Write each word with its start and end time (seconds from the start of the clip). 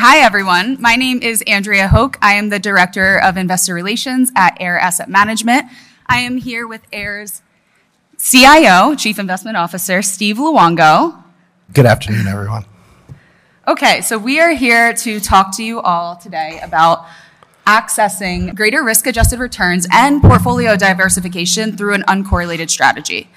Hi, 0.00 0.18
everyone. 0.18 0.80
My 0.80 0.94
name 0.94 1.24
is 1.24 1.42
Andrea 1.48 1.88
Hoke. 1.88 2.18
I 2.22 2.34
am 2.34 2.50
the 2.50 2.60
Director 2.60 3.20
of 3.20 3.36
Investor 3.36 3.74
Relations 3.74 4.30
at 4.36 4.56
AIR 4.60 4.78
Asset 4.78 5.08
Management. 5.08 5.66
I 6.06 6.18
am 6.18 6.36
here 6.36 6.68
with 6.68 6.82
AIR's 6.92 7.42
CIO, 8.16 8.94
Chief 8.94 9.18
Investment 9.18 9.56
Officer, 9.56 10.00
Steve 10.02 10.36
Luongo. 10.36 11.24
Good 11.72 11.84
afternoon, 11.84 12.28
everyone. 12.28 12.64
Okay, 13.66 14.00
so 14.02 14.18
we 14.18 14.38
are 14.38 14.52
here 14.52 14.94
to 14.94 15.18
talk 15.18 15.56
to 15.56 15.64
you 15.64 15.80
all 15.80 16.14
today 16.14 16.60
about 16.62 17.04
accessing 17.66 18.54
greater 18.54 18.84
risk-adjusted 18.84 19.40
returns 19.40 19.84
and 19.90 20.22
portfolio 20.22 20.76
diversification 20.76 21.76
through 21.76 21.94
an 21.94 22.02
uncorrelated 22.02 22.70
strategy. 22.70 23.28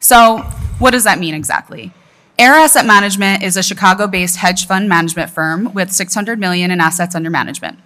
So 0.00 0.38
what 0.80 0.90
does 0.90 1.04
that 1.04 1.20
mean 1.20 1.34
exactly? 1.34 1.92
AIR 2.38 2.52
Asset 2.52 2.86
Management 2.86 3.42
is 3.42 3.56
a 3.56 3.64
Chicago-based 3.64 4.36
hedge 4.36 4.64
fund 4.64 4.88
management 4.88 5.28
firm 5.28 5.74
with 5.74 5.90
600 5.90 6.38
million 6.38 6.70
in 6.70 6.80
assets 6.80 7.16
under 7.16 7.30
management. 7.30 7.80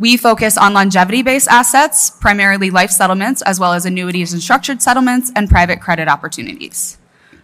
We 0.00 0.16
focus 0.16 0.58
on 0.58 0.74
longevity-based 0.74 1.46
assets, 1.46 2.10
primarily 2.10 2.68
life 2.68 2.90
settlements, 2.90 3.42
as 3.42 3.60
well 3.60 3.72
as 3.72 3.86
annuities 3.86 4.32
and 4.32 4.42
structured 4.42 4.82
settlements, 4.82 5.30
and 5.36 5.48
private 5.48 5.80
credit 5.80 6.08
opportunities. 6.08 6.98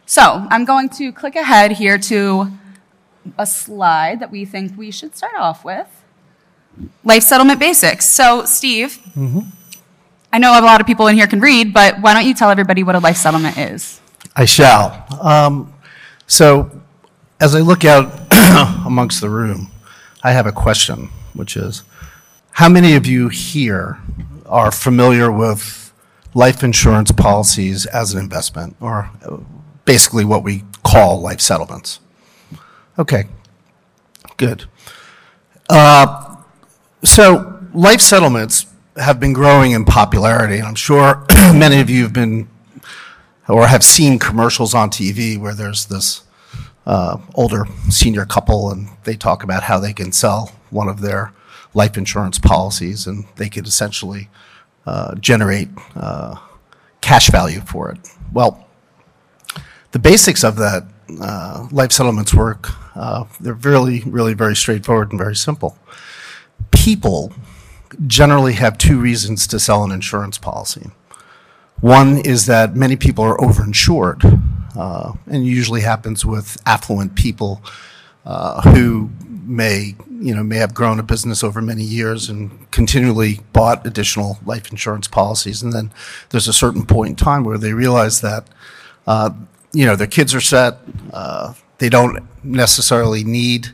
So 0.04 0.48
I'm 0.50 0.64
going 0.64 0.88
to 0.90 1.12
click 1.12 1.36
ahead 1.36 1.72
here 1.72 1.96
to 1.96 2.50
a 3.38 3.46
slide 3.46 4.18
that 4.18 4.32
we 4.32 4.44
think 4.44 4.76
we 4.76 4.90
should 4.90 5.16
start 5.16 5.34
off 5.38 5.64
with. 5.64 5.86
Life 7.04 7.22
settlement 7.22 7.60
basics. 7.60 8.04
So, 8.04 8.44
Steve, 8.46 8.98
I 10.32 10.38
know 10.40 10.58
a 10.58 10.62
lot 10.62 10.80
of 10.80 10.88
people 10.88 11.06
in 11.06 11.14
here 11.14 11.28
can 11.28 11.38
read, 11.38 11.72
but 11.72 12.00
why 12.00 12.14
don't 12.14 12.26
you 12.26 12.34
tell 12.34 12.50
everybody 12.50 12.82
what 12.82 12.96
a 12.96 12.98
life 12.98 13.16
settlement 13.16 13.56
is? 13.58 14.00
I 14.34 14.44
shall. 14.44 15.06
Um, 15.20 15.72
so, 16.28 16.70
as 17.40 17.54
I 17.54 17.60
look 17.60 17.84
out 17.84 18.12
amongst 18.86 19.20
the 19.20 19.30
room, 19.30 19.70
I 20.22 20.32
have 20.32 20.46
a 20.46 20.52
question, 20.52 21.08
which 21.32 21.56
is 21.56 21.82
how 22.52 22.68
many 22.68 22.94
of 22.94 23.06
you 23.06 23.28
here 23.28 23.98
are 24.46 24.70
familiar 24.70 25.32
with 25.32 25.92
life 26.34 26.62
insurance 26.62 27.10
policies 27.10 27.86
as 27.86 28.12
an 28.12 28.20
investment, 28.20 28.76
or 28.80 29.10
basically 29.84 30.24
what 30.24 30.44
we 30.44 30.64
call 30.84 31.20
life 31.20 31.40
settlements? 31.40 31.98
Okay, 32.98 33.24
good. 34.36 34.66
Uh, 35.70 36.36
so, 37.02 37.58
life 37.72 38.00
settlements 38.00 38.66
have 38.96 39.18
been 39.18 39.32
growing 39.32 39.72
in 39.72 39.84
popularity. 39.84 40.58
And 40.58 40.66
I'm 40.66 40.74
sure 40.74 41.24
many 41.32 41.80
of 41.80 41.88
you 41.88 42.02
have 42.02 42.12
been 42.12 42.48
or 43.48 43.66
have 43.66 43.82
seen 43.82 44.18
commercials 44.18 44.74
on 44.74 44.90
TV 44.90 45.38
where 45.38 45.54
there's 45.54 45.86
this 45.86 46.22
uh, 46.86 47.18
older 47.34 47.66
senior 47.90 48.24
couple 48.24 48.70
and 48.70 48.88
they 49.04 49.16
talk 49.16 49.42
about 49.42 49.64
how 49.64 49.78
they 49.78 49.92
can 49.92 50.12
sell 50.12 50.52
one 50.70 50.88
of 50.88 51.00
their 51.00 51.32
life 51.74 51.96
insurance 51.96 52.38
policies 52.38 53.06
and 53.06 53.26
they 53.36 53.48
could 53.48 53.66
essentially 53.66 54.28
uh, 54.86 55.14
generate 55.16 55.68
uh, 55.96 56.36
cash 57.00 57.30
value 57.30 57.60
for 57.60 57.90
it. 57.90 57.98
Well, 58.32 58.66
the 59.92 59.98
basics 59.98 60.44
of 60.44 60.56
that 60.56 60.84
uh, 61.20 61.68
life 61.70 61.92
settlements 61.92 62.34
work, 62.34 62.70
uh, 62.96 63.24
they're 63.40 63.54
really, 63.54 64.02
really 64.06 64.34
very 64.34 64.56
straightforward 64.56 65.10
and 65.10 65.18
very 65.18 65.36
simple. 65.36 65.78
People 66.70 67.32
generally 68.06 68.54
have 68.54 68.76
two 68.76 68.98
reasons 68.98 69.46
to 69.46 69.58
sell 69.58 69.84
an 69.84 69.90
insurance 69.90 70.38
policy. 70.38 70.90
One 71.80 72.18
is 72.18 72.46
that 72.46 72.74
many 72.74 72.96
people 72.96 73.24
are 73.24 73.36
overinsured, 73.38 74.42
uh, 74.76 75.12
and 75.26 75.46
usually 75.46 75.82
happens 75.82 76.24
with 76.24 76.56
affluent 76.66 77.14
people 77.14 77.62
uh, 78.24 78.62
who 78.62 79.10
may, 79.48 79.94
you 80.20 80.34
know, 80.34 80.42
may 80.42 80.56
have 80.56 80.74
grown 80.74 80.98
a 80.98 81.02
business 81.02 81.42
over 81.42 81.62
many 81.62 81.82
years 81.82 82.28
and 82.28 82.70
continually 82.70 83.40
bought 83.52 83.86
additional 83.86 84.38
life 84.44 84.70
insurance 84.70 85.08
policies. 85.08 85.62
And 85.62 85.72
then 85.72 85.92
there's 86.30 86.48
a 86.48 86.52
certain 86.52 86.84
point 86.84 87.10
in 87.10 87.16
time 87.16 87.44
where 87.44 87.58
they 87.58 87.72
realize 87.72 88.20
that, 88.20 88.48
uh, 89.06 89.30
you 89.72 89.86
know, 89.86 89.96
their 89.96 90.06
kids 90.06 90.34
are 90.34 90.40
set, 90.40 90.78
uh, 91.12 91.54
they 91.78 91.88
don't 91.88 92.26
necessarily 92.44 93.24
need 93.24 93.68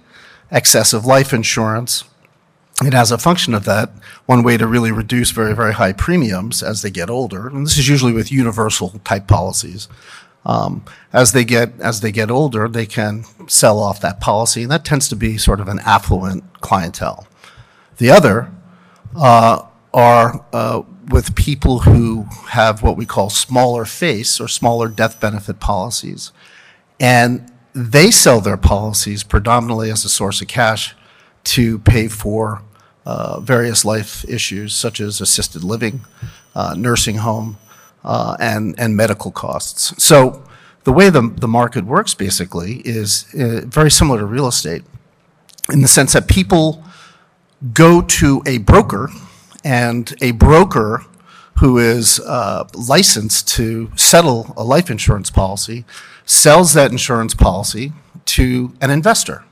excessive 0.51 1.05
life 1.05 1.33
insurance. 1.33 2.05
And 2.83 2.95
as 2.95 3.13
a 3.13 3.19
function 3.19 3.55
of 3.55 3.65
that, 3.67 3.91
one 4.27 4.43
way 4.43 4.57
to 4.57 4.67
really 4.67 4.91
reduce 4.91 5.31
very, 5.31 5.55
very 5.55 5.75
high 5.75 5.93
premiums 5.93 6.63
as 6.63 6.83
they 6.83 6.91
get 6.91 7.09
older, 7.09 7.47
and 7.47 7.65
this 7.65 7.79
is 7.79 7.89
usually 7.89 8.13
with 8.13 8.33
universal 8.33 9.01
type 9.05 9.29
policies, 9.29 9.89
um, 10.45 10.85
as 11.13 11.33
they 11.33 11.45
get 11.45 11.73
as 11.81 12.01
they 12.01 12.13
get 12.13 12.31
older, 12.31 12.69
they 12.69 12.85
can 12.85 13.25
sell 13.47 13.79
off 13.79 14.01
that 14.01 14.21
policy, 14.21 14.63
and 14.63 14.71
that 14.71 14.85
tends 14.85 15.09
to 15.09 15.17
be 15.17 15.39
sort 15.39 15.61
of 15.61 15.69
an 15.69 15.79
affluent 15.81 16.61
clientele. 16.61 17.27
The 17.99 18.11
other 18.11 18.51
uh, 19.17 19.63
are 19.95 20.45
uh, 20.53 20.83
with 21.09 21.35
people 21.37 21.81
who 21.81 22.25
have 22.49 22.83
what 22.83 22.97
we 22.97 23.07
call 23.07 23.31
smaller 23.31 23.85
face 23.85 24.41
or 24.41 24.49
smaller 24.49 24.89
death 24.89 25.21
benefit 25.21 25.61
policies, 25.61 26.33
and 26.99 27.51
they 27.73 28.11
sell 28.11 28.41
their 28.41 28.57
policies 28.57 29.23
predominantly 29.23 29.91
as 29.91 30.05
a 30.05 30.09
source 30.09 30.43
of 30.43 30.49
cash 30.49 30.95
to 31.45 31.79
pay 31.81 32.09
for 32.09 32.63
uh, 33.07 33.41
various 33.41 33.85
life 33.85 34.25
issues 34.29 34.75
such 34.75 35.01
as 35.01 35.21
assisted 35.21 35.63
living, 35.63 36.01
uh, 36.55 36.75
nursing 36.77 37.17
home, 37.17 37.59
uh, 38.05 38.37
and, 38.41 38.75
and 38.79 38.97
medical 38.97 39.31
costs. 39.31 39.95
So 40.03 40.45
the 40.85 40.93
way 40.93 41.11
the, 41.11 41.23
the 41.23 41.49
market 41.49 41.85
works 41.85 42.15
basically 42.15 42.83
is 42.85 43.27
uh, 43.35 43.63
very 43.67 43.91
similar 43.91 44.21
to 44.21 44.27
real 44.27 44.47
estate 44.47 44.85
in 45.73 45.83
the 45.83 45.89
sense 45.89 46.13
that 46.13 46.29
people 46.29 46.85
go 47.73 48.03
to 48.03 48.43
a 48.47 48.59
broker 48.59 49.09
and 49.65 50.15
a 50.21 50.33
broker 50.33 51.05
who 51.61 51.79
is 51.79 52.21
uh, 52.21 52.69
licensed 52.75 53.49
to 53.49 53.91
settle 53.97 54.53
a 54.57 54.65
life 54.65 54.91
insurance 54.91 55.31
policy 55.31 55.85
sells 56.27 56.75
that 56.75 56.91
insurance 56.91 57.35
policy 57.35 57.93
to 58.27 58.75
an 58.81 58.91
investor. 58.91 59.45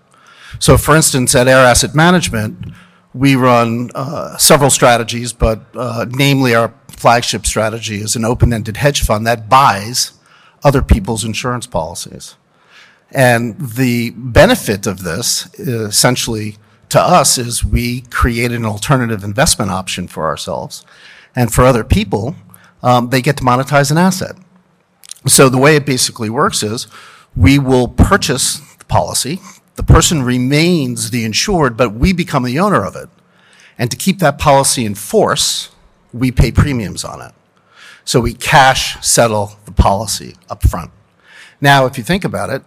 So, 0.59 0.77
for 0.77 0.95
instance, 0.97 1.35
at 1.35 1.49
Air 1.49 1.59
Asset 1.59 1.95
Management, 1.95 2.73
we 3.15 3.37
run 3.37 3.91
uh, 3.95 4.37
several 4.39 4.71
strategies, 4.71 5.33
but 5.33 5.61
uh, 5.75 6.07
namely 6.09 6.55
our 6.55 6.73
flagship 6.89 7.47
strategy 7.47 7.97
is 7.97 8.17
an 8.17 8.25
open-ended 8.25 8.77
hedge 8.79 9.03
fund 9.03 9.27
that 9.27 9.49
buys 9.49 10.13
other 10.65 10.83
people's 10.83 11.25
insurance 11.25 11.67
policies. 11.67 12.37
And 13.11 13.61
the 13.61 14.11
benefit 14.11 14.87
of 14.87 15.03
this, 15.03 15.53
essentially, 15.59 16.57
to 16.89 17.01
us 17.01 17.39
is 17.39 17.65
we 17.65 18.03
create 18.03 18.53
an 18.53 18.65
alternative 18.65 19.25
investment 19.25 19.71
option 19.71 20.09
for 20.09 20.27
ourselves. 20.27 20.85
And 21.35 21.53
for 21.53 21.65
other 21.65 21.85
people, 21.85 22.37
um, 22.83 23.11
they 23.11 23.21
get 23.21 23.37
to 23.39 23.45
monetize 23.45 23.91
an 23.91 23.99
asset. 23.99 24.37
So 25.27 25.49
the 25.49 25.59
way 25.59 25.77
it 25.77 25.87
basically 25.87 26.31
works 26.31 26.63
is 26.63 26.87
we 27.37 27.59
will 27.59 27.89
purchase 27.89 28.61
the 28.79 28.85
policy, 28.85 29.41
the 29.85 29.93
person 29.93 30.23
remains 30.23 31.11
the 31.11 31.25
insured, 31.25 31.77
but 31.77 31.93
we 31.93 32.13
become 32.13 32.45
the 32.45 32.61
owner 32.61 32.85
of 32.85 32.95
it. 32.95 33.09
And 33.77 33.91
to 33.91 33.97
keep 33.97 34.21
that 34.21 34.39
policy 34.39 34.85
in 34.85 34.95
force, 34.95 35.71
we 36.13 36.31
pay 36.31 36.53
premiums 36.53 37.05
on 37.05 37.21
it. 37.21 37.33
So 38.05 38.21
we 38.21 38.33
cash 38.33 39.05
settle 39.05 39.57
the 39.65 39.73
policy 39.73 40.37
up 40.49 40.63
front. 40.63 40.93
Now, 41.61 41.87
if 41.87 41.99
you 41.99 42.05
think 42.05 42.25
about 42.25 42.49
it, 42.49 42.63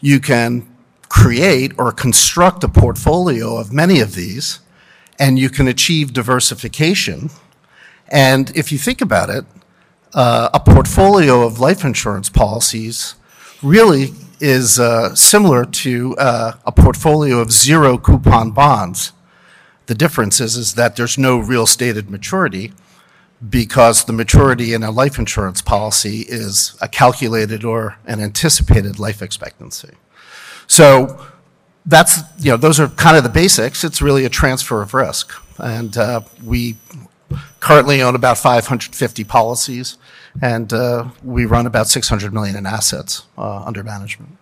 you 0.00 0.18
can 0.18 0.68
create 1.08 1.72
or 1.78 1.92
construct 1.92 2.64
a 2.64 2.68
portfolio 2.68 3.58
of 3.58 3.72
many 3.72 4.00
of 4.00 4.16
these, 4.16 4.58
and 5.20 5.38
you 5.38 5.48
can 5.50 5.68
achieve 5.68 6.12
diversification. 6.12 7.30
And 8.08 8.50
if 8.56 8.72
you 8.72 8.78
think 8.78 9.00
about 9.00 9.30
it, 9.30 9.44
uh, 10.14 10.48
a 10.52 10.58
portfolio 10.58 11.42
of 11.42 11.60
life 11.60 11.84
insurance 11.84 12.28
policies 12.28 13.14
really 13.62 14.14
is 14.40 14.78
uh, 14.78 15.14
similar 15.14 15.64
to 15.64 16.16
uh, 16.16 16.52
a 16.64 16.72
portfolio 16.72 17.38
of 17.38 17.52
zero 17.52 17.98
coupon 17.98 18.50
bonds. 18.50 19.12
The 19.86 19.94
difference 19.94 20.40
is, 20.40 20.56
is 20.56 20.74
that 20.74 20.96
there's 20.96 21.16
no 21.16 21.38
real 21.38 21.66
stated 21.66 22.10
maturity 22.10 22.72
because 23.48 24.04
the 24.04 24.12
maturity 24.12 24.72
in 24.72 24.82
a 24.82 24.90
life 24.90 25.18
insurance 25.18 25.62
policy 25.62 26.20
is 26.28 26.76
a 26.80 26.88
calculated 26.88 27.64
or 27.64 27.98
an 28.06 28.20
anticipated 28.20 28.98
life 28.98 29.22
expectancy. 29.22 29.94
So 30.66 31.20
that's, 31.84 32.20
you 32.38 32.50
know, 32.50 32.56
those 32.56 32.80
are 32.80 32.88
kind 32.88 33.16
of 33.16 33.22
the 33.22 33.28
basics. 33.28 33.84
It's 33.84 34.02
really 34.02 34.24
a 34.24 34.30
transfer 34.30 34.82
of 34.82 34.94
risk. 34.94 35.32
And 35.58 35.96
uh, 35.96 36.22
we 36.42 36.76
currently 37.60 38.02
own 38.02 38.14
about 38.14 38.38
550 38.38 39.24
policies 39.24 39.98
and 40.42 40.72
uh, 40.72 41.08
we 41.22 41.46
run 41.46 41.66
about 41.66 41.88
600 41.88 42.32
million 42.32 42.56
in 42.56 42.66
assets 42.66 43.24
uh, 43.36 43.62
under 43.64 43.82
management. 43.82 44.36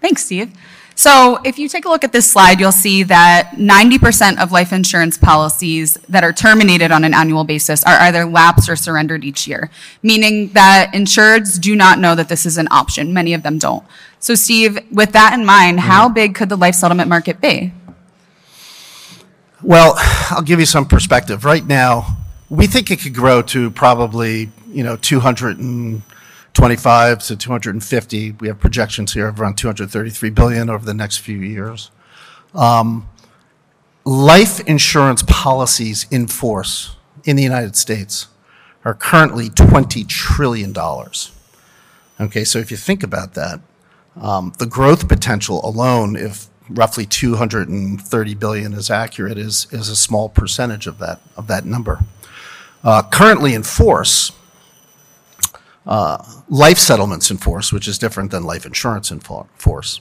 Thanks, 0.00 0.24
Steve. 0.24 0.52
So 0.98 1.38
if 1.44 1.60
you 1.60 1.68
take 1.68 1.84
a 1.84 1.88
look 1.88 2.02
at 2.02 2.10
this 2.10 2.28
slide, 2.28 2.58
you'll 2.58 2.72
see 2.72 3.04
that 3.04 3.52
90% 3.56 4.42
of 4.42 4.50
life 4.50 4.72
insurance 4.72 5.16
policies 5.16 5.94
that 6.08 6.24
are 6.24 6.32
terminated 6.32 6.90
on 6.90 7.04
an 7.04 7.14
annual 7.14 7.44
basis 7.44 7.84
are 7.84 8.00
either 8.00 8.24
lapsed 8.24 8.68
or 8.68 8.74
surrendered 8.74 9.22
each 9.22 9.46
year, 9.46 9.70
meaning 10.02 10.48
that 10.54 10.90
insureds 10.92 11.60
do 11.60 11.76
not 11.76 12.00
know 12.00 12.16
that 12.16 12.28
this 12.28 12.44
is 12.44 12.58
an 12.58 12.66
option. 12.72 13.14
Many 13.14 13.32
of 13.32 13.44
them 13.44 13.58
don't. 13.58 13.84
So 14.18 14.34
Steve, 14.34 14.76
with 14.90 15.12
that 15.12 15.34
in 15.34 15.46
mind, 15.46 15.78
how 15.78 16.08
big 16.08 16.34
could 16.34 16.48
the 16.48 16.56
life 16.56 16.74
settlement 16.74 17.08
market 17.08 17.40
be? 17.40 17.72
Well, 19.62 19.94
I'll 20.30 20.42
give 20.42 20.58
you 20.58 20.66
some 20.66 20.86
perspective. 20.86 21.44
Right 21.44 21.64
now, 21.64 22.16
we 22.50 22.66
think 22.66 22.90
it 22.90 23.00
could 23.00 23.14
grow 23.14 23.40
to 23.42 23.70
probably, 23.70 24.50
you 24.68 24.82
know, 24.82 24.96
225 24.96 27.22
to 27.24 27.36
250. 27.36 28.32
We 28.32 28.48
have 28.48 28.58
projections 28.58 29.12
here 29.12 29.28
of 29.28 29.40
around 29.40 29.56
233 29.56 30.30
billion 30.30 30.68
over 30.70 30.84
the 30.84 30.94
next 30.94 31.18
few 31.18 31.38
years. 31.38 31.92
Um, 32.54 33.08
life 34.04 34.58
insurance 34.60 35.22
policies 35.26 36.06
in 36.10 36.26
force 36.26 36.96
in 37.24 37.36
the 37.36 37.42
United 37.42 37.76
States 37.76 38.28
are 38.84 38.94
currently 38.94 39.50
$20 39.50 40.08
trillion. 40.08 40.74
Okay, 42.20 42.44
so 42.44 42.58
if 42.58 42.70
you 42.70 42.78
think 42.78 43.02
about 43.02 43.34
that, 43.34 43.60
um, 44.16 44.54
the 44.58 44.66
growth 44.66 45.08
potential 45.08 45.60
alone, 45.64 46.16
if 46.16 46.46
roughly 46.70 47.04
230 47.04 48.34
billion 48.34 48.72
is 48.72 48.88
accurate, 48.90 49.36
is, 49.36 49.66
is 49.70 49.90
a 49.90 49.96
small 49.96 50.30
percentage 50.30 50.86
of 50.86 50.98
that, 50.98 51.20
of 51.36 51.46
that 51.48 51.66
number. 51.66 52.00
Uh, 52.88 53.02
currently 53.02 53.52
in 53.52 53.62
force, 53.62 54.32
uh, 55.86 56.24
life 56.48 56.78
settlements 56.78 57.30
in 57.30 57.36
force, 57.36 57.70
which 57.70 57.86
is 57.86 57.98
different 57.98 58.30
than 58.30 58.42
life 58.44 58.64
insurance 58.64 59.10
in 59.10 59.20
force. 59.20 60.00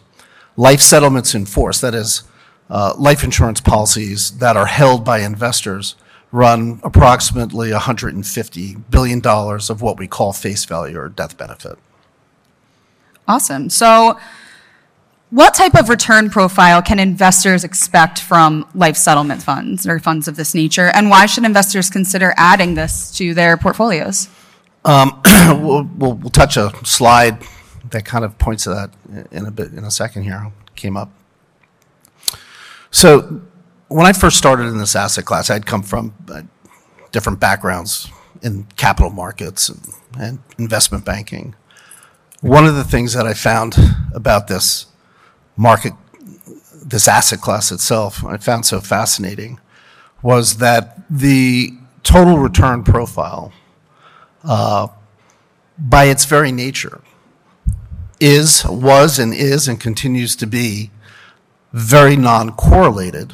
Life 0.55 0.79
settlements 0.79 1.35
in 1.35 1.45
force, 1.45 1.81
that 1.81 1.93
is, 1.93 2.23
uh, 2.69 2.93
life 2.97 3.25
insurance 3.25 3.59
policies 3.59 4.37
that 4.37 4.55
are 4.55 4.67
held 4.67 5.03
by 5.03 5.19
investors 5.19 5.95
run 6.31 6.79
approximately 6.81 7.71
$150 7.71 8.83
billion 8.89 9.21
of 9.25 9.81
what 9.81 9.99
we 9.99 10.07
call 10.07 10.31
face 10.31 10.63
value 10.63 10.97
or 10.97 11.09
death 11.09 11.37
benefit. 11.37 11.77
Awesome. 13.27 13.69
So, 13.69 14.17
what 15.29 15.53
type 15.53 15.75
of 15.75 15.89
return 15.89 16.29
profile 16.29 16.81
can 16.81 16.99
investors 16.99 17.63
expect 17.63 18.19
from 18.19 18.65
life 18.73 18.95
settlement 18.95 19.43
funds 19.43 19.85
or 19.85 19.99
funds 19.99 20.27
of 20.27 20.37
this 20.37 20.55
nature? 20.55 20.89
And 20.93 21.09
why 21.09 21.25
should 21.25 21.43
investors 21.43 21.89
consider 21.89 22.33
adding 22.37 22.75
this 22.75 23.11
to 23.17 23.33
their 23.33 23.57
portfolios? 23.57 24.29
Um, 24.85 25.21
we'll, 25.25 25.83
we'll, 25.83 26.13
we'll, 26.13 26.29
touch 26.29 26.55
a 26.55 26.71
slide 26.85 27.43
that 27.89 28.05
kind 28.05 28.23
of 28.23 28.37
points 28.37 28.63
to 28.63 28.69
that 28.69 28.93
in 29.31 29.45
a 29.45 29.51
bit 29.51 29.73
in 29.73 29.83
a 29.83 29.91
second 29.91 30.23
here. 30.23 30.51
Came 30.75 30.95
up. 30.95 31.11
So 32.89 33.41
when 33.89 34.05
I 34.05 34.13
first 34.13 34.37
started 34.37 34.67
in 34.67 34.77
this 34.77 34.95
asset 34.95 35.25
class, 35.25 35.49
I'd 35.49 35.65
come 35.65 35.83
from 35.83 36.13
uh, 36.31 36.43
different 37.11 37.41
backgrounds 37.41 38.09
in 38.41 38.65
capital 38.77 39.09
markets 39.09 39.67
and, 39.67 39.87
and 40.17 40.39
investment 40.57 41.03
banking. 41.03 41.55
One 42.39 42.65
of 42.65 42.75
the 42.75 42.83
things 42.83 43.13
that 43.13 43.25
I 43.25 43.33
found 43.33 43.75
about 44.13 44.47
this 44.47 44.85
market, 45.57 45.93
this 46.85 47.07
asset 47.07 47.41
class 47.41 47.71
itself, 47.71 48.23
I 48.23 48.37
found 48.37 48.65
so 48.65 48.79
fascinating, 48.79 49.59
was 50.21 50.57
that 50.57 51.01
the 51.09 51.73
total 52.03 52.37
return 52.37 52.83
profile, 52.83 53.51
uh, 54.43 54.87
by 55.77 56.05
its 56.05 56.25
very 56.25 56.51
nature, 56.51 57.01
is, 58.19 58.65
was, 58.65 59.19
and 59.19 59.33
is, 59.33 59.67
and 59.67 59.79
continues 59.79 60.35
to 60.37 60.47
be 60.47 60.91
very 61.73 62.15
non 62.15 62.51
correlated 62.53 63.33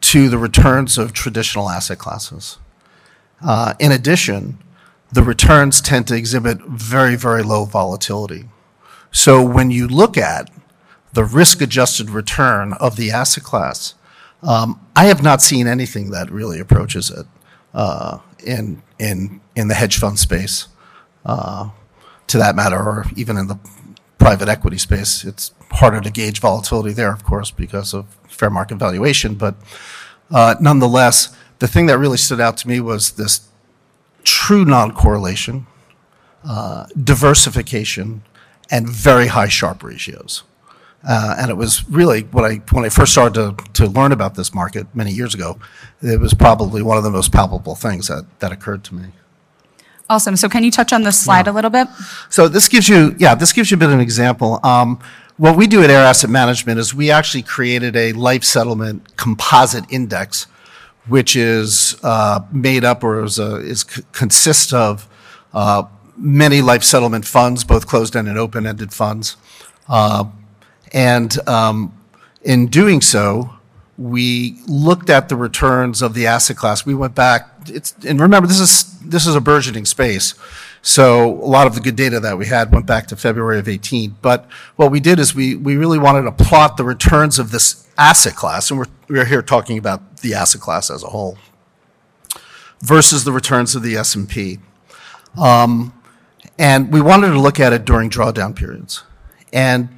to 0.00 0.28
the 0.28 0.38
returns 0.38 0.98
of 0.98 1.12
traditional 1.12 1.70
asset 1.70 1.98
classes. 1.98 2.58
Uh, 3.40 3.74
in 3.78 3.90
addition, 3.90 4.58
the 5.12 5.22
returns 5.22 5.80
tend 5.80 6.06
to 6.08 6.14
exhibit 6.14 6.60
very, 6.62 7.16
very 7.16 7.42
low 7.42 7.64
volatility. 7.64 8.48
So 9.10 9.44
when 9.44 9.70
you 9.70 9.86
look 9.88 10.16
at 10.16 10.50
the 11.12 11.24
risk-adjusted 11.24 12.10
return 12.10 12.72
of 12.74 12.96
the 12.96 13.10
asset 13.10 13.44
class, 13.44 13.94
um, 14.42 14.84
I 14.96 15.06
have 15.06 15.22
not 15.22 15.42
seen 15.42 15.66
anything 15.66 16.10
that 16.10 16.30
really 16.30 16.58
approaches 16.58 17.10
it 17.10 17.26
uh, 17.74 18.18
in 18.44 18.82
in 18.98 19.40
in 19.54 19.68
the 19.68 19.74
hedge 19.74 19.98
fund 19.98 20.18
space, 20.18 20.68
uh, 21.24 21.70
to 22.26 22.38
that 22.38 22.56
matter, 22.56 22.76
or 22.76 23.04
even 23.16 23.36
in 23.36 23.46
the 23.46 23.58
private 24.18 24.48
equity 24.48 24.78
space. 24.78 25.24
It's 25.24 25.52
harder 25.72 26.00
to 26.00 26.10
gauge 26.10 26.40
volatility 26.40 26.92
there, 26.92 27.12
of 27.12 27.24
course, 27.24 27.50
because 27.50 27.94
of 27.94 28.06
fair 28.28 28.50
market 28.50 28.78
valuation. 28.78 29.34
But 29.34 29.54
uh, 30.30 30.54
nonetheless, 30.60 31.36
the 31.58 31.68
thing 31.68 31.86
that 31.86 31.98
really 31.98 32.16
stood 32.16 32.40
out 32.40 32.56
to 32.58 32.68
me 32.68 32.80
was 32.80 33.12
this 33.12 33.48
true 34.24 34.64
non-correlation, 34.64 35.66
uh, 36.44 36.86
diversification, 37.02 38.22
and 38.70 38.88
very 38.88 39.28
high 39.28 39.48
Sharpe 39.48 39.82
ratios. 39.82 40.44
Uh, 41.06 41.36
and 41.38 41.50
it 41.50 41.56
was 41.56 41.88
really 41.88 42.22
when 42.22 42.44
I 42.44 42.56
when 42.70 42.84
I 42.84 42.88
first 42.88 43.12
started 43.12 43.34
to, 43.34 43.72
to 43.72 43.86
learn 43.86 44.12
about 44.12 44.34
this 44.34 44.54
market 44.54 44.86
many 44.94 45.10
years 45.10 45.34
ago, 45.34 45.58
it 46.00 46.20
was 46.20 46.32
probably 46.34 46.82
one 46.82 46.96
of 46.96 47.02
the 47.02 47.10
most 47.10 47.32
palpable 47.32 47.74
things 47.74 48.08
that, 48.08 48.24
that 48.38 48.52
occurred 48.52 48.84
to 48.84 48.94
me. 48.94 49.08
Awesome. 50.08 50.36
So 50.36 50.48
can 50.48 50.62
you 50.62 50.70
touch 50.70 50.92
on 50.92 51.02
this 51.02 51.20
slide 51.20 51.46
yeah. 51.46 51.52
a 51.52 51.54
little 51.54 51.70
bit? 51.70 51.88
So 52.28 52.46
this 52.46 52.68
gives 52.68 52.88
you 52.88 53.16
yeah 53.18 53.34
this 53.34 53.52
gives 53.52 53.70
you 53.70 53.76
a 53.76 53.78
bit 53.78 53.88
of 53.88 53.94
an 53.94 54.00
example. 54.00 54.60
Um, 54.62 55.00
what 55.38 55.56
we 55.56 55.66
do 55.66 55.82
at 55.82 55.90
Air 55.90 56.04
Asset 56.04 56.30
Management 56.30 56.78
is 56.78 56.94
we 56.94 57.10
actually 57.10 57.42
created 57.42 57.96
a 57.96 58.12
life 58.12 58.44
settlement 58.44 59.16
composite 59.16 59.84
index, 59.90 60.46
which 61.08 61.34
is 61.34 61.98
uh, 62.04 62.40
made 62.52 62.84
up 62.84 63.02
or 63.02 63.24
is, 63.24 63.38
a, 63.38 63.56
is 63.56 63.82
consists 64.12 64.72
of 64.72 65.08
uh, 65.52 65.84
many 66.16 66.60
life 66.60 66.84
settlement 66.84 67.24
funds, 67.24 67.64
both 67.64 67.86
closed-end 67.86 68.28
and 68.28 68.38
open-ended 68.38 68.92
funds. 68.92 69.36
Uh, 69.88 70.24
and 70.92 71.48
um, 71.48 71.98
in 72.42 72.66
doing 72.66 73.00
so, 73.00 73.54
we 73.98 74.58
looked 74.66 75.10
at 75.10 75.28
the 75.28 75.36
returns 75.36 76.02
of 76.02 76.14
the 76.14 76.26
asset 76.26 76.56
class. 76.56 76.84
We 76.84 76.94
went 76.94 77.14
back, 77.14 77.48
and 78.06 78.20
remember, 78.20 78.46
this 78.46 78.60
is, 78.60 78.98
this 79.00 79.26
is 79.26 79.34
a 79.34 79.40
burgeoning 79.40 79.84
space. 79.84 80.34
So 80.82 81.30
a 81.30 81.46
lot 81.46 81.66
of 81.66 81.74
the 81.74 81.80
good 81.80 81.94
data 81.94 82.18
that 82.20 82.36
we 82.36 82.46
had 82.46 82.72
went 82.72 82.86
back 82.86 83.06
to 83.08 83.16
February 83.16 83.58
of 83.58 83.68
18. 83.68 84.16
But 84.20 84.48
what 84.76 84.90
we 84.90 84.98
did 84.98 85.20
is 85.20 85.34
we, 85.34 85.54
we 85.54 85.76
really 85.76 85.98
wanted 85.98 86.22
to 86.22 86.32
plot 86.32 86.76
the 86.76 86.84
returns 86.84 87.38
of 87.38 87.52
this 87.52 87.88
asset 87.96 88.34
class, 88.34 88.70
and 88.70 88.80
we're, 88.80 88.86
we're 89.08 89.24
here 89.24 89.42
talking 89.42 89.78
about 89.78 90.18
the 90.18 90.34
asset 90.34 90.60
class 90.60 90.90
as 90.90 91.04
a 91.04 91.08
whole, 91.08 91.38
versus 92.80 93.24
the 93.24 93.32
returns 93.32 93.76
of 93.76 93.82
the 93.82 93.96
S&P. 93.96 94.58
Um, 95.40 95.92
and 96.58 96.92
we 96.92 97.00
wanted 97.00 97.28
to 97.28 97.38
look 97.38 97.60
at 97.60 97.72
it 97.72 97.84
during 97.84 98.10
drawdown 98.10 98.56
periods. 98.56 99.04
And 99.52 99.88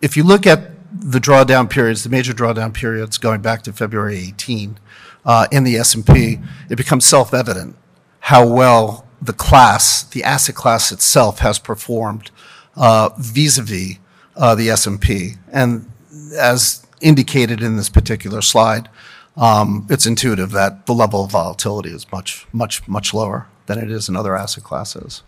if 0.00 0.16
you 0.16 0.24
look 0.24 0.46
at 0.46 0.70
the 0.92 1.18
drawdown 1.18 1.68
periods, 1.70 2.02
the 2.02 2.10
major 2.10 2.32
drawdown 2.32 2.74
periods 2.74 3.18
going 3.18 3.40
back 3.40 3.62
to 3.62 3.72
February 3.72 4.18
18 4.18 4.78
uh, 5.24 5.46
in 5.52 5.64
the 5.64 5.76
S&P, 5.76 6.38
it 6.68 6.76
becomes 6.76 7.04
self-evident 7.04 7.76
how 8.20 8.46
well 8.46 9.06
the 9.20 9.32
class, 9.32 10.02
the 10.02 10.24
asset 10.24 10.54
class 10.54 10.92
itself, 10.92 11.40
has 11.40 11.58
performed 11.58 12.30
uh, 12.76 13.10
vis-a-vis 13.18 13.98
uh, 14.36 14.54
the 14.54 14.70
S&P. 14.70 15.34
And 15.52 15.90
as 16.38 16.86
indicated 17.00 17.62
in 17.62 17.76
this 17.76 17.88
particular 17.88 18.42
slide, 18.42 18.88
um, 19.36 19.86
it's 19.90 20.06
intuitive 20.06 20.50
that 20.52 20.86
the 20.86 20.94
level 20.94 21.24
of 21.24 21.30
volatility 21.30 21.90
is 21.90 22.10
much, 22.12 22.46
much, 22.52 22.86
much 22.88 23.14
lower 23.14 23.46
than 23.66 23.78
it 23.78 23.90
is 23.90 24.08
in 24.08 24.16
other 24.16 24.36
asset 24.36 24.64
classes. 24.64 25.22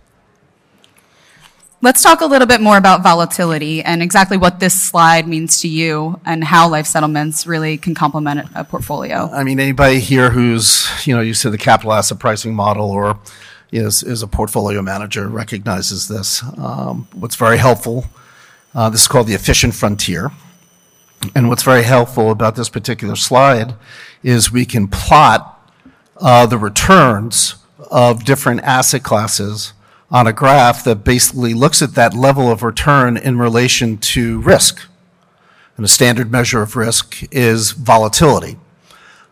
Let's 1.84 2.00
talk 2.00 2.20
a 2.20 2.26
little 2.26 2.46
bit 2.46 2.60
more 2.60 2.76
about 2.76 3.02
volatility 3.02 3.82
and 3.82 4.04
exactly 4.04 4.36
what 4.36 4.60
this 4.60 4.72
slide 4.80 5.26
means 5.26 5.58
to 5.62 5.68
you 5.68 6.20
and 6.24 6.44
how 6.44 6.68
life 6.68 6.86
settlements 6.86 7.44
really 7.44 7.76
can 7.76 7.92
complement 7.92 8.48
a 8.54 8.62
portfolio. 8.62 9.28
I 9.32 9.42
mean, 9.42 9.58
anybody 9.58 9.98
here 9.98 10.30
who's, 10.30 10.88
you 11.04 11.12
know, 11.12 11.20
used 11.20 11.42
to 11.42 11.50
the 11.50 11.58
capital 11.58 11.92
asset 11.92 12.20
pricing 12.20 12.54
model 12.54 12.88
or 12.88 13.18
is, 13.72 14.04
is 14.04 14.22
a 14.22 14.28
portfolio 14.28 14.80
manager 14.80 15.26
recognizes 15.26 16.06
this. 16.06 16.44
Um, 16.56 17.08
what's 17.14 17.34
very 17.34 17.58
helpful, 17.58 18.04
uh, 18.76 18.88
this 18.88 19.02
is 19.02 19.08
called 19.08 19.26
the 19.26 19.34
efficient 19.34 19.74
frontier. 19.74 20.30
And 21.34 21.48
what's 21.48 21.64
very 21.64 21.82
helpful 21.82 22.30
about 22.30 22.54
this 22.54 22.68
particular 22.68 23.16
slide 23.16 23.74
is 24.22 24.52
we 24.52 24.66
can 24.66 24.86
plot 24.86 25.68
uh, 26.18 26.46
the 26.46 26.58
returns 26.58 27.56
of 27.90 28.24
different 28.24 28.60
asset 28.60 29.02
classes 29.02 29.72
on 30.12 30.26
a 30.26 30.32
graph 30.32 30.84
that 30.84 31.04
basically 31.04 31.54
looks 31.54 31.80
at 31.80 31.94
that 31.94 32.14
level 32.14 32.50
of 32.50 32.62
return 32.62 33.16
in 33.16 33.38
relation 33.38 33.96
to 33.96 34.40
risk. 34.42 34.86
And 35.76 35.84
a 35.86 35.88
standard 35.88 36.30
measure 36.30 36.60
of 36.60 36.76
risk 36.76 37.24
is 37.32 37.72
volatility. 37.72 38.58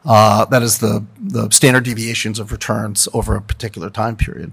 Uh, 0.06 0.46
that 0.46 0.62
is 0.62 0.78
the, 0.78 1.04
the 1.20 1.50
standard 1.50 1.84
deviations 1.84 2.38
of 2.38 2.50
returns 2.50 3.06
over 3.12 3.36
a 3.36 3.42
particular 3.42 3.90
time 3.90 4.16
period. 4.16 4.52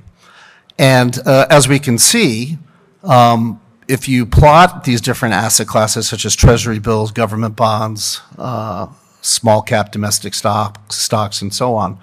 And 0.78 1.18
uh, 1.26 1.48
as 1.50 1.70
we 1.70 1.80
can 1.80 1.98
see, 1.98 2.58
um, 3.04 3.62
if 3.88 4.10
you 4.10 4.26
plot 4.26 4.84
these 4.84 5.00
different 5.00 5.34
asset 5.34 5.68
classes, 5.68 6.10
such 6.10 6.26
as 6.26 6.36
treasury 6.36 6.80
bills, 6.80 7.12
government 7.12 7.56
bonds, 7.56 8.22
uh, 8.38 8.88
small 9.22 9.62
cap 9.62 9.94
domestic 9.94 10.34
stocks, 10.34 10.98
stocks, 10.98 11.42
and 11.42 11.54
so 11.54 11.74
on, 11.74 11.98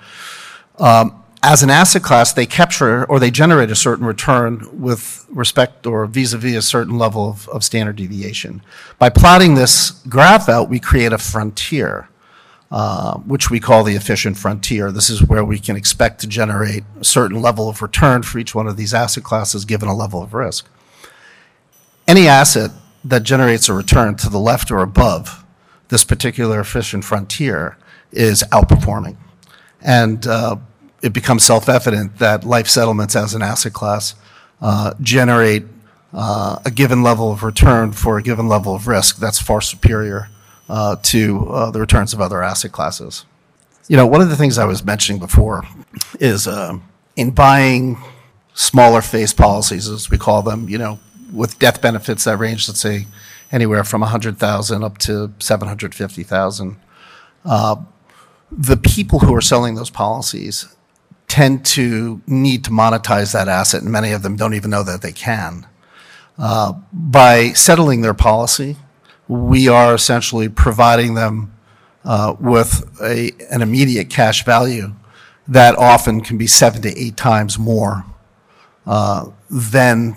um, 0.78 1.23
as 1.52 1.62
an 1.62 1.70
asset 1.70 2.02
class, 2.02 2.32
they 2.32 2.46
capture 2.46 3.04
or 3.04 3.20
they 3.20 3.30
generate 3.30 3.70
a 3.70 3.76
certain 3.76 4.06
return 4.06 4.66
with 4.72 5.26
respect 5.28 5.86
or 5.86 6.06
vis-a-vis 6.06 6.56
a 6.56 6.62
certain 6.62 6.96
level 6.98 7.28
of, 7.28 7.48
of 7.50 7.62
standard 7.62 7.96
deviation. 7.96 8.62
By 8.98 9.10
plotting 9.10 9.54
this 9.54 9.90
graph 10.08 10.48
out, 10.48 10.68
we 10.70 10.80
create 10.80 11.12
a 11.12 11.18
frontier. 11.18 12.08
uh, 12.74 13.18
which 13.18 13.50
we 13.50 13.60
call 13.60 13.84
the 13.84 13.94
efficient 13.94 14.36
frontier. 14.36 14.90
This 14.90 15.08
is 15.08 15.22
where 15.22 15.44
we 15.44 15.60
can 15.60 15.76
expect 15.76 16.20
to 16.22 16.26
generate 16.26 16.82
a 17.00 17.04
certain 17.04 17.40
level 17.40 17.68
of 17.68 17.80
return 17.80 18.24
for 18.24 18.40
each 18.40 18.52
one 18.52 18.66
of 18.66 18.76
these 18.76 18.92
asset 18.92 19.22
classes 19.22 19.64
given 19.64 19.88
a 19.88 19.94
level 19.94 20.20
of 20.20 20.34
risk. 20.34 20.66
Any 22.08 22.26
asset 22.26 22.72
that 23.04 23.22
generates 23.22 23.68
a 23.68 23.74
return 23.74 24.16
to 24.16 24.28
the 24.28 24.40
left 24.40 24.72
or 24.72 24.78
above 24.78 25.44
this 25.88 26.02
particular 26.02 26.58
efficient 26.58 27.04
frontier 27.04 27.76
is 28.10 28.42
outperforming. 28.50 29.18
And 29.80 30.26
uh, 30.26 30.56
it 31.04 31.12
becomes 31.12 31.44
self-evident 31.44 32.16
that 32.18 32.44
life 32.44 32.66
settlements 32.66 33.14
as 33.14 33.34
an 33.34 33.42
asset 33.42 33.74
class 33.74 34.14
uh, 34.62 34.94
generate 35.02 35.64
uh, 36.14 36.58
a 36.64 36.70
given 36.70 37.02
level 37.02 37.30
of 37.30 37.42
return 37.42 37.92
for 37.92 38.16
a 38.16 38.22
given 38.22 38.48
level 38.48 38.74
of 38.74 38.88
risk 38.88 39.18
that's 39.18 39.38
far 39.38 39.60
superior 39.60 40.30
uh, 40.70 40.96
to 41.02 41.46
uh, 41.50 41.70
the 41.70 41.78
returns 41.78 42.14
of 42.14 42.22
other 42.22 42.42
asset 42.42 42.72
classes. 42.72 43.26
You 43.86 43.98
know, 43.98 44.06
one 44.06 44.22
of 44.22 44.30
the 44.30 44.36
things 44.36 44.56
I 44.56 44.64
was 44.64 44.82
mentioning 44.82 45.20
before 45.20 45.64
is 46.20 46.48
uh, 46.48 46.78
in 47.16 47.32
buying 47.32 48.02
smaller 48.54 49.02
face 49.02 49.34
policies, 49.34 49.90
as 49.90 50.08
we 50.08 50.16
call 50.16 50.40
them, 50.40 50.70
you 50.70 50.78
know, 50.78 51.00
with 51.30 51.58
death 51.58 51.82
benefits 51.82 52.24
that 52.24 52.38
range, 52.38 52.66
let's 52.66 52.80
say, 52.80 53.06
anywhere 53.52 53.84
from 53.84 54.00
100,000 54.00 54.82
up 54.82 54.96
to 54.98 55.34
750,000. 55.38 56.76
Uh, 57.44 57.76
the 58.50 58.78
people 58.78 59.18
who 59.18 59.34
are 59.34 59.42
selling 59.42 59.74
those 59.74 59.90
policies 59.90 60.73
tend 61.34 61.66
to 61.66 62.22
need 62.28 62.62
to 62.62 62.70
monetize 62.70 63.32
that 63.32 63.48
asset, 63.48 63.82
and 63.82 63.90
many 63.90 64.12
of 64.12 64.22
them 64.22 64.36
don't 64.36 64.54
even 64.54 64.70
know 64.70 64.84
that 64.84 65.02
they 65.02 65.10
can. 65.10 65.66
Uh, 66.38 66.74
by 66.92 67.48
settling 67.54 68.02
their 68.02 68.14
policy, 68.14 68.76
we 69.26 69.66
are 69.66 69.92
essentially 69.92 70.48
providing 70.48 71.14
them 71.14 71.52
uh, 72.04 72.36
with 72.38 72.88
a, 73.02 73.32
an 73.50 73.62
immediate 73.62 74.08
cash 74.08 74.44
value 74.44 74.94
that 75.48 75.74
often 75.74 76.20
can 76.20 76.38
be 76.38 76.46
seven 76.46 76.80
to 76.80 76.96
eight 76.96 77.16
times 77.16 77.58
more 77.58 78.04
uh, 78.86 79.28
than 79.50 80.14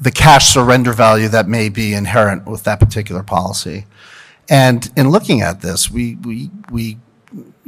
the 0.00 0.10
cash 0.10 0.48
surrender 0.48 0.92
value 0.92 1.28
that 1.28 1.46
may 1.46 1.68
be 1.68 1.94
inherent 1.94 2.48
with 2.48 2.64
that 2.64 2.80
particular 2.80 3.22
policy. 3.22 3.86
And 4.48 4.90
in 4.96 5.10
looking 5.10 5.40
at 5.40 5.60
this, 5.60 5.88
we, 5.88 6.16
we, 6.16 6.50
we 6.68 6.98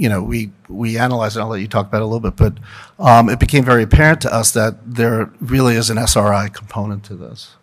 you 0.00 0.09
know, 0.09 0.23
we, 0.23 0.50
we 0.66 0.97
analyzed 0.97 1.37
it, 1.37 1.40
I'll 1.40 1.49
let 1.49 1.61
you 1.61 1.69
talk 1.69 1.88
about 1.88 1.99
it 1.99 2.04
a 2.04 2.07
little 2.07 2.21
bit, 2.21 2.35
but 2.35 2.54
um, 2.99 3.28
it 3.28 3.38
became 3.38 3.62
very 3.62 3.83
apparent 3.83 4.23
to 4.23 4.35
us 4.35 4.50
that 4.52 4.78
there 4.87 5.30
really 5.40 5.76
is 5.76 5.90
an 5.90 5.99
SRI 5.99 6.49
component 6.49 7.04
to 7.04 7.14
this. 7.14 7.57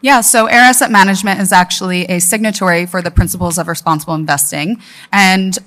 Yeah, 0.00 0.22
so 0.22 0.46
Air 0.46 0.60
Asset 0.60 0.90
Management 0.90 1.38
is 1.38 1.52
actually 1.52 2.06
a 2.06 2.18
signatory 2.18 2.86
for 2.86 3.02
the 3.02 3.10
Principles 3.10 3.58
of 3.58 3.68
Responsible 3.68 4.14
Investing. 4.14 4.80
And 5.12 5.58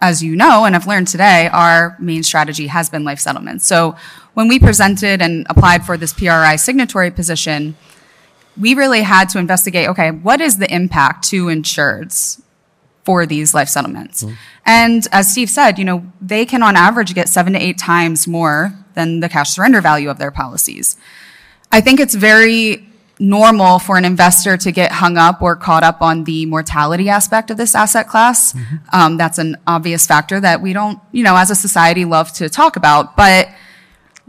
as 0.00 0.24
you 0.24 0.34
know, 0.34 0.64
and 0.64 0.74
have 0.74 0.88
learned 0.88 1.06
today, 1.06 1.48
our 1.52 1.96
main 2.00 2.24
strategy 2.24 2.66
has 2.66 2.90
been 2.90 3.04
life 3.04 3.20
settlements. 3.20 3.64
So 3.64 3.94
when 4.34 4.48
we 4.48 4.58
presented 4.58 5.22
and 5.22 5.46
applied 5.48 5.86
for 5.86 5.96
this 5.96 6.12
PRI 6.12 6.56
signatory 6.56 7.12
position, 7.12 7.76
we 8.60 8.74
really 8.74 9.02
had 9.02 9.28
to 9.28 9.38
investigate 9.38 9.88
okay, 9.88 10.10
what 10.10 10.40
is 10.40 10.58
the 10.58 10.72
impact 10.74 11.28
to 11.28 11.44
insureds 11.46 12.40
for 13.04 13.26
these 13.26 13.54
life 13.54 13.68
settlements? 13.68 14.24
Mm-hmm. 14.24 14.34
And 14.66 15.06
as 15.12 15.30
Steve 15.30 15.50
said, 15.50 15.78
you 15.78 15.84
know, 15.84 16.10
they 16.20 16.46
can 16.46 16.62
on 16.62 16.76
average 16.76 17.14
get 17.14 17.28
seven 17.28 17.52
to 17.52 17.58
eight 17.58 17.78
times 17.78 18.26
more 18.26 18.74
than 18.94 19.20
the 19.20 19.28
cash 19.28 19.50
surrender 19.50 19.80
value 19.80 20.10
of 20.10 20.18
their 20.18 20.30
policies. 20.30 20.96
I 21.70 21.80
think 21.80 22.00
it's 22.00 22.14
very 22.14 22.88
normal 23.18 23.78
for 23.78 23.96
an 23.96 24.04
investor 24.04 24.56
to 24.56 24.72
get 24.72 24.90
hung 24.90 25.16
up 25.16 25.40
or 25.40 25.54
caught 25.54 25.84
up 25.84 26.02
on 26.02 26.24
the 26.24 26.46
mortality 26.46 27.08
aspect 27.08 27.50
of 27.50 27.56
this 27.56 27.74
asset 27.74 28.08
class. 28.08 28.52
Mm-hmm. 28.52 28.76
Um, 28.92 29.16
that's 29.16 29.38
an 29.38 29.56
obvious 29.66 30.06
factor 30.06 30.40
that 30.40 30.60
we 30.60 30.72
don't, 30.72 30.98
you 31.12 31.22
know, 31.22 31.36
as 31.36 31.50
a 31.50 31.54
society 31.54 32.04
love 32.04 32.32
to 32.34 32.48
talk 32.48 32.76
about. 32.76 33.16
But 33.16 33.48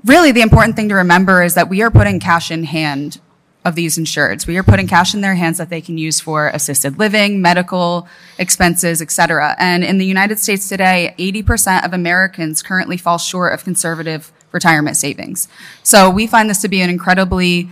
really 0.03 0.32
the 0.32 0.41
important 0.41 0.75
thing 0.75 0.89
to 0.89 0.96
remember 0.96 1.44
is 1.44 1.55
that 1.55 1.70
we 1.70 1.82
are 1.82 1.89
putting 1.89 2.20
cash 2.20 2.51
in 2.51 2.63
hand 2.63 3.20
of 3.65 3.74
these 3.74 3.98
insureds. 3.98 4.45
We 4.45 4.57
are 4.57 4.63
putting 4.63 4.88
cash 4.88 5.15
in 5.15 5.22
their 5.22 5.34
hands 5.34 5.57
that 5.57 5.69
they 5.69 5.81
can 5.81 5.98
use 5.98 6.19
for 6.19 6.50
assisted 6.50 7.00
living, 7.00 7.41
medical 7.41 8.07
expenses, 8.38 9.01
et 9.01 9.10
cetera. 9.10 9.55
And 9.57 9.84
in 9.84 9.98
the 9.98 10.05
United 10.05 10.39
States 10.39 10.69
today, 10.69 11.15
80% 11.17 11.84
of 11.84 11.91
Americans 11.91 12.62
currently 12.62 12.95
fall 12.95 13.17
short 13.17 13.53
of 13.53 13.63
conservative 13.63 14.31
retirement 14.51 14.98
savings. 14.98 15.48
So 15.81 16.12
we 16.12 16.27
find 16.27 16.48
this 16.48 16.62
to 16.62 16.67
be 16.67 16.81
an 16.81 16.91
incredibly 16.91 17.67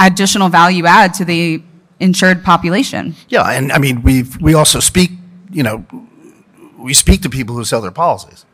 additional 0.00 0.48
value 0.48 0.84
add 0.84 1.14
to 1.14 1.24
the 1.24 1.62
insured 2.00 2.42
population. 2.42 3.14
Yeah, 3.28 3.48
and 3.48 3.70
I 3.70 3.78
mean, 3.78 4.02
we 4.02 4.24
we 4.40 4.52
also 4.52 4.80
speak, 4.80 5.12
you 5.52 5.62
know, 5.62 5.86
we 6.76 6.92
speak 6.92 7.22
to 7.22 7.30
people 7.30 7.54
who 7.54 7.64
sell 7.64 7.80
their 7.80 7.92
policies. 7.92 8.44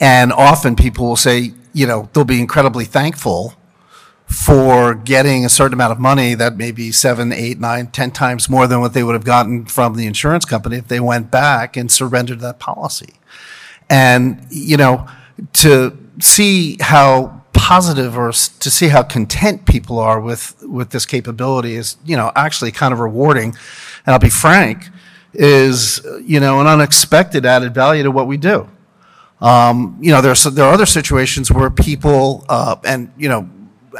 And 0.00 0.32
often 0.32 0.74
people 0.74 1.06
will 1.06 1.16
say, 1.16 1.52
you 1.72 1.86
know, 1.86 2.08
they'll 2.12 2.24
be 2.24 2.40
incredibly 2.40 2.86
thankful 2.86 3.54
for 4.30 4.94
getting 4.94 5.44
a 5.44 5.48
certain 5.48 5.74
amount 5.74 5.90
of 5.90 5.98
money 5.98 6.34
that 6.34 6.56
may 6.56 6.70
be 6.70 6.92
seven, 6.92 7.32
eight, 7.32 7.58
nine, 7.58 7.88
ten 7.88 8.12
times 8.12 8.48
more 8.48 8.68
than 8.68 8.80
what 8.80 8.94
they 8.94 9.02
would 9.02 9.14
have 9.14 9.24
gotten 9.24 9.66
from 9.66 9.96
the 9.96 10.06
insurance 10.06 10.44
company 10.44 10.76
if 10.76 10.86
they 10.86 11.00
went 11.00 11.32
back 11.32 11.76
and 11.76 11.90
surrendered 11.90 12.38
that 12.38 12.60
policy. 12.60 13.14
And, 13.88 14.46
you 14.48 14.76
know, 14.76 15.08
to 15.54 15.98
see 16.20 16.76
how 16.80 17.42
positive 17.52 18.16
or 18.16 18.30
to 18.30 18.70
see 18.70 18.88
how 18.88 19.02
content 19.02 19.66
people 19.66 19.98
are 19.98 20.20
with, 20.20 20.54
with 20.62 20.90
this 20.90 21.06
capability 21.06 21.74
is, 21.74 21.96
you 22.04 22.16
know, 22.16 22.30
actually 22.36 22.70
kind 22.70 22.92
of 22.92 23.00
rewarding. 23.00 23.48
And 24.06 24.12
I'll 24.12 24.20
be 24.20 24.30
frank, 24.30 24.84
is, 25.34 26.06
you 26.22 26.38
know, 26.38 26.60
an 26.60 26.68
unexpected 26.68 27.44
added 27.44 27.74
value 27.74 28.04
to 28.04 28.12
what 28.12 28.28
we 28.28 28.36
do. 28.36 28.68
Um, 29.40 29.98
you 30.00 30.12
know, 30.12 30.20
there 30.20 30.32
are, 30.32 30.50
there 30.50 30.66
are 30.66 30.72
other 30.72 30.86
situations 30.86 31.50
where 31.50 31.68
people, 31.68 32.44
uh, 32.48 32.76
and, 32.84 33.12
you 33.18 33.28
know, 33.28 33.48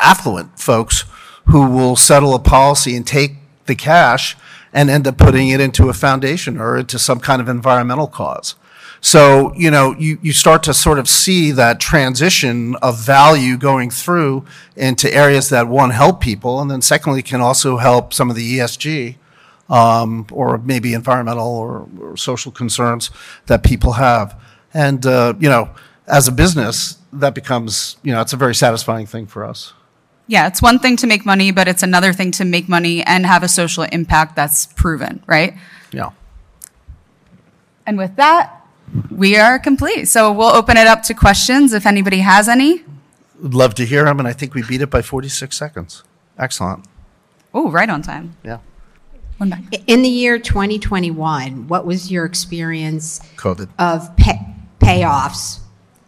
affluent 0.01 0.59
folks 0.59 1.05
who 1.47 1.67
will 1.67 1.97
settle 1.97 2.35
a 2.35 2.39
policy 2.39 2.97
and 2.97 3.07
take 3.07 3.33
the 3.67 3.75
cash 3.75 4.37
and 4.73 4.89
end 4.89 5.07
up 5.07 5.19
putting 5.19 5.49
it 5.49 5.61
into 5.61 5.89
a 5.89 5.93
foundation 5.93 6.59
or 6.59 6.77
into 6.77 6.99
some 6.99 7.21
kind 7.21 7.41
of 7.41 7.49
environmental 7.49 8.07
cause. 8.07 8.55
So, 9.01 9.55
you 9.55 9.71
know, 9.71 9.95
you, 9.99 10.19
you 10.21 10.33
start 10.33 10.63
to 10.65 10.75
sort 10.75 10.99
of 10.99 11.09
see 11.09 11.53
that 11.53 11.81
transition 11.81 12.77
of 12.77 12.99
value 12.99 13.57
going 13.57 13.91
through 13.91 14.45
into 14.77 15.13
areas 15.13 15.49
that, 15.49 15.69
one, 15.69 15.91
help 15.91 16.21
people, 16.21 16.61
and 16.61 16.71
then 16.71 16.83
secondly, 16.83 17.23
can 17.23 17.41
also 17.41 17.79
help 17.79 18.13
some 18.13 18.29
of 18.29 18.37
the 18.37 18.59
ESG 18.59 19.17
um, 19.71 20.27
or 20.31 20.59
maybe 20.59 20.93
environmental 20.93 21.47
or, 21.47 21.89
or, 22.01 22.17
social 22.17 22.51
concerns 22.53 23.11
that 23.47 23.63
people 23.63 23.93
have. 23.93 24.39
And, 24.75 25.07
uh, 25.07 25.35
you 25.39 25.49
know, 25.49 25.71
as 26.07 26.27
a 26.27 26.33
business, 26.33 26.99
that 27.13 27.35
becomes, 27.35 27.97
you 28.03 28.13
know, 28.13 28.21
it's 28.21 28.33
a 28.33 28.37
very 28.37 28.55
satisfying 28.55 29.07
thing 29.07 29.27
for 29.27 29.45
us. 29.45 29.73
Yeah, 30.31 30.47
it's 30.47 30.63
one 30.63 30.79
thing 30.79 30.97
to 30.99 31.09
make 31.09 31.27
money, 31.27 31.51
but 31.51 31.67
it's 31.67 31.83
another 31.83 32.13
thing 32.13 32.31
to 32.33 32.45
make 32.45 32.69
money 32.69 33.03
and 33.03 33.27
have 33.27 33.43
a 33.43 33.49
social 33.49 33.83
impact 33.83 34.37
that's 34.37 34.67
proven, 34.67 35.25
right? 35.27 35.55
Yeah. 35.91 36.11
And 37.85 37.99
with 37.99 38.15
that, 38.15 38.65
we 39.11 39.37
are 39.37 39.59
complete. 39.59 40.07
So 40.07 40.31
we'll 40.31 40.55
open 40.55 40.77
it 40.77 40.87
up 40.87 41.03
to 41.05 41.15
questions 41.15 41.73
if 41.73 41.85
anybody 41.85 42.19
has 42.19 42.49
any. 42.49 42.85
Would 43.43 43.55
love 43.55 43.75
to 43.75 43.85
hear 43.85 44.05
them, 44.05 44.21
and 44.21 44.29
I 44.29 44.33
think 44.33 44.55
we 44.55 44.63
beat 44.63 44.83
it 44.83 44.89
by 44.89 45.03
46 45.03 45.57
seconds. 45.57 46.05
Excellent. 46.39 46.85
Oh, 47.53 47.69
right 47.69 47.91
on 47.91 48.01
time. 48.01 48.37
Yeah. 48.45 48.59
One 49.39 49.51
back. 49.51 49.65
In 49.89 50.03
the 50.03 50.09
year 50.09 50.39
2021, 50.39 51.67
what 51.67 51.85
was 51.85 52.09
your 52.13 52.25
experience 52.25 53.19
COVID. 53.35 53.69
of 53.81 54.15
pay- 54.17 54.47
payoffs 54.79 55.59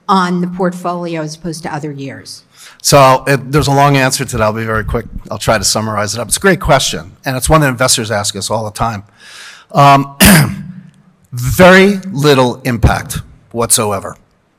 on 0.09 0.41
the 0.41 0.47
portfolio 0.49 1.23
as 1.23 1.37
opposed 1.37 1.63
to 1.63 1.75
other 1.75 1.93
years? 1.93 2.45
So 2.83 3.25
it, 3.27 3.53
there's 3.53 3.69
a 3.69 3.75
long 3.75 3.97
answer 3.97 4.25
to 4.25 4.37
that. 4.37 4.43
I'll 4.43 4.53
be 4.53 4.65
very 4.65 4.85
quick. 4.85 5.07
I'll 5.31 5.39
try 5.39 5.59
to 5.59 5.65
summarize 5.65 6.15
it 6.15 6.21
up. 6.21 6.29
It's 6.29 6.37
a 6.37 6.41
great 6.41 6.61
question, 6.61 7.17
and 7.25 7.37
it's 7.37 7.49
one 7.49 7.61
that 7.61 7.69
investors 7.69 8.11
ask 8.11 8.37
us 8.37 8.51
all 8.51 8.65
the 8.65 8.71
time. 8.71 9.05
Um, 9.73 10.17
very 11.33 11.97
little 12.11 12.61
impact 12.63 13.19
whatsoever. 13.53 14.17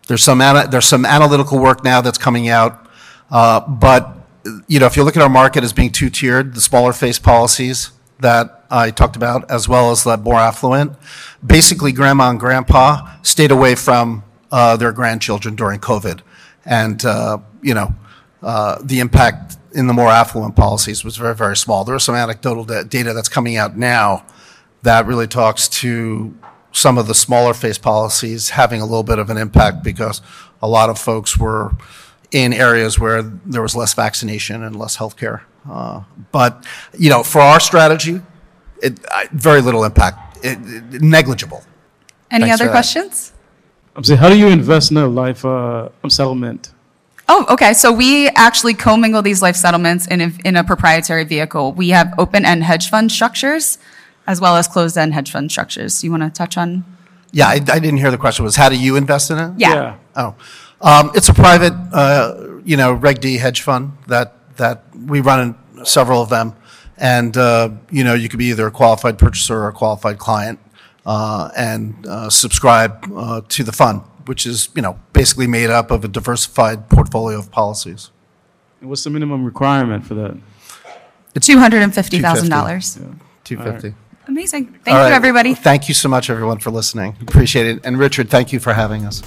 There's 0.07 0.23
some, 0.23 0.41
ana- 0.41 0.67
there's 0.67 0.85
some 0.85 1.05
analytical 1.05 1.59
work 1.59 1.83
now 1.83 2.01
that's 2.01 2.17
coming 2.17 2.49
out, 2.49 2.89
uh, 3.31 3.61
but 3.61 4.17
you 4.67 4.79
know, 4.79 4.85
if 4.85 4.97
you 4.97 5.03
look 5.03 5.15
at 5.15 5.23
our 5.23 5.29
market 5.29 5.63
as 5.63 5.71
being 5.71 5.91
two-tiered, 5.91 6.53
the 6.53 6.61
smaller 6.61 6.91
face 6.93 7.19
policies 7.19 7.91
that 8.19 8.65
I 8.69 8.91
talked 8.91 9.15
about, 9.15 9.49
as 9.49 9.69
well 9.69 9.91
as 9.91 10.03
the 10.03 10.17
more 10.17 10.39
affluent, 10.39 10.93
basically 11.45 11.91
grandma 11.91 12.29
and 12.29 12.39
grandpa 12.39 13.07
stayed 13.21 13.51
away 13.51 13.75
from 13.75 14.23
uh, 14.53 14.77
their 14.77 14.91
grandchildren 14.91 15.55
during 15.55 15.79
COVID. 15.79 16.21
And, 16.63 17.03
uh, 17.03 17.39
you 17.63 17.73
know, 17.73 17.95
uh, 18.43 18.77
the 18.83 18.99
impact 18.99 19.57
in 19.73 19.87
the 19.87 19.93
more 19.93 20.09
affluent 20.09 20.55
policies 20.55 21.03
was 21.03 21.17
very, 21.17 21.35
very 21.35 21.57
small. 21.57 21.83
There 21.83 21.95
is 21.95 22.03
some 22.03 22.13
anecdotal 22.13 22.63
da- 22.63 22.83
data 22.83 23.13
that's 23.13 23.27
coming 23.27 23.57
out 23.57 23.75
now 23.75 24.23
that 24.83 25.07
really 25.07 25.25
talks 25.25 25.67
to 25.81 26.37
some 26.71 26.99
of 26.99 27.07
the 27.07 27.15
smaller 27.15 27.55
face 27.55 27.79
policies 27.79 28.51
having 28.51 28.79
a 28.79 28.85
little 28.85 29.03
bit 29.03 29.17
of 29.17 29.31
an 29.31 29.37
impact 29.37 29.83
because 29.83 30.21
a 30.61 30.67
lot 30.67 30.89
of 30.89 30.99
folks 30.99 31.35
were 31.35 31.71
in 32.31 32.53
areas 32.53 32.99
where 32.99 33.23
there 33.23 33.61
was 33.63 33.75
less 33.75 33.95
vaccination 33.95 34.61
and 34.63 34.75
less 34.75 34.97
health 34.97 35.17
care. 35.17 35.45
Uh, 35.67 36.03
but, 36.31 36.63
you 36.97 37.09
know, 37.09 37.23
for 37.23 37.41
our 37.41 37.59
strategy, 37.59 38.21
it, 38.83 38.99
very 39.31 39.61
little 39.61 39.83
impact, 39.83 40.37
it, 40.45 40.59
it, 40.61 41.01
negligible. 41.01 41.63
Any 42.29 42.45
Thanks 42.45 42.61
other 42.61 42.69
questions? 42.69 43.29
that. 43.29 43.42
Questions? 43.93 44.09
I'm 44.11 44.17
saying, 44.17 44.19
how 44.19 44.29
do 44.29 44.37
you 44.37 44.47
invest 44.47 44.91
in 44.91 44.97
a 44.97 45.07
life 45.07 45.45
uh, 45.45 45.89
settlement? 46.07 46.71
Oh, 47.29 47.45
okay. 47.49 47.73
So 47.73 47.91
we 47.91 48.27
actually 48.29 48.73
commingle 48.73 49.21
these 49.21 49.41
life 49.41 49.55
settlements 49.55 50.07
in 50.07 50.21
a, 50.21 50.31
in 50.43 50.55
a 50.57 50.63
proprietary 50.63 51.23
vehicle. 51.23 51.71
We 51.71 51.89
have 51.89 52.13
open-end 52.17 52.63
hedge 52.63 52.89
fund 52.89 53.11
structures 53.11 53.77
as 54.27 54.41
well 54.41 54.55
as 54.57 54.67
closed-end 54.67 55.13
hedge 55.13 55.31
fund 55.31 55.51
structures. 55.51 56.03
You 56.03 56.11
want 56.11 56.23
to 56.23 56.29
touch 56.29 56.57
on? 56.57 56.83
Yeah, 57.31 57.47
I, 57.47 57.53
I 57.53 57.79
didn't 57.79 57.97
hear 57.97 58.11
the 58.11 58.17
question. 58.17 58.45
Was 58.45 58.55
how 58.55 58.69
do 58.69 58.77
you 58.77 58.95
invest 58.95 59.31
in 59.31 59.39
it? 59.39 59.53
Yeah. 59.57 59.97
Oh, 60.15 60.35
um, 60.81 61.11
it's 61.15 61.29
a 61.29 61.33
private, 61.33 61.73
uh, 61.93 62.59
you 62.63 62.77
know, 62.77 62.93
Reg 62.93 63.21
D 63.21 63.37
hedge 63.37 63.61
fund 63.61 63.93
that, 64.07 64.35
that 64.57 64.83
we 64.95 65.21
run 65.21 65.55
in 65.77 65.85
several 65.85 66.21
of 66.21 66.29
them. 66.29 66.55
And, 66.97 67.35
uh, 67.35 67.69
you 67.89 68.03
know, 68.03 68.13
you 68.13 68.29
could 68.29 68.37
be 68.37 68.45
either 68.45 68.67
a 68.67 68.71
qualified 68.71 69.17
purchaser 69.17 69.55
or 69.55 69.69
a 69.69 69.73
qualified 69.73 70.19
client 70.19 70.59
uh, 71.05 71.49
and 71.55 72.05
uh, 72.07 72.29
subscribe 72.29 73.11
uh, 73.15 73.41
to 73.49 73.63
the 73.63 73.71
fund, 73.71 74.01
which 74.25 74.45
is, 74.45 74.69
you 74.75 74.81
know, 74.81 74.99
basically 75.11 75.47
made 75.47 75.69
up 75.69 75.91
of 75.91 76.03
a 76.03 76.07
diversified 76.07 76.89
portfolio 76.89 77.37
of 77.39 77.51
policies. 77.51 78.11
And 78.79 78.89
what's 78.89 79.03
the 79.03 79.09
minimum 79.09 79.45
requirement 79.45 80.05
for 80.05 80.13
that? 80.15 80.37
$250,000. 81.35 83.19
250. 83.43 83.95
Amazing. 84.27 84.67
All 84.67 84.71
Thank 84.83 84.87
right. 84.95 85.09
you, 85.09 85.13
everybody. 85.13 85.53
Thank 85.53 85.89
you 85.89 85.93
so 85.93 86.07
much, 86.07 86.29
everyone, 86.29 86.59
for 86.59 86.71
listening. 86.71 87.17
Appreciate 87.21 87.67
it. 87.67 87.85
And 87.85 87.97
Richard, 87.97 88.29
thank 88.29 88.53
you 88.53 88.59
for 88.59 88.73
having 88.73 89.05
us. 89.05 89.21